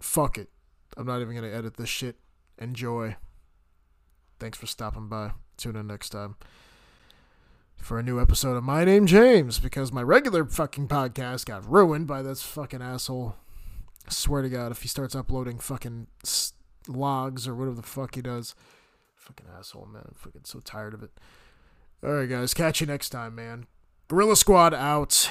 Fuck 0.00 0.38
it. 0.38 0.50
I'm 0.96 1.04
not 1.04 1.20
even 1.20 1.34
going 1.34 1.50
to 1.50 1.54
edit 1.54 1.76
this 1.76 1.88
shit. 1.88 2.16
Enjoy. 2.58 3.16
Thanks 4.38 4.56
for 4.56 4.66
stopping 4.66 5.08
by. 5.08 5.32
Tune 5.56 5.74
in 5.74 5.88
next 5.88 6.10
time 6.10 6.36
for 7.76 7.98
a 7.98 8.02
new 8.02 8.20
episode 8.20 8.56
of 8.56 8.64
My 8.64 8.84
Name 8.84 9.06
James 9.06 9.58
because 9.58 9.92
my 9.92 10.02
regular 10.02 10.44
fucking 10.44 10.88
podcast 10.88 11.46
got 11.46 11.68
ruined 11.70 12.06
by 12.06 12.22
this 12.22 12.42
fucking 12.42 12.82
asshole. 12.82 13.36
I 14.06 14.10
swear 14.10 14.42
to 14.42 14.48
God, 14.48 14.72
if 14.72 14.82
he 14.82 14.88
starts 14.88 15.14
uploading 15.14 15.58
fucking 15.58 16.06
logs 16.88 17.46
or 17.46 17.54
whatever 17.54 17.76
the 17.76 17.82
fuck 17.82 18.14
he 18.14 18.22
does, 18.22 18.54
fucking 19.16 19.46
asshole, 19.56 19.86
man. 19.86 20.02
I'm 20.06 20.14
fucking 20.14 20.42
so 20.44 20.60
tired 20.60 20.94
of 20.94 21.02
it. 21.02 21.10
All 22.04 22.12
right, 22.12 22.28
guys. 22.28 22.54
Catch 22.54 22.80
you 22.80 22.86
next 22.86 23.10
time, 23.10 23.34
man. 23.34 23.66
Gorilla 24.08 24.36
Squad 24.36 24.74
out. 24.74 25.30